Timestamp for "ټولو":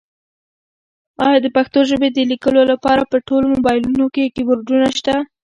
3.27-3.45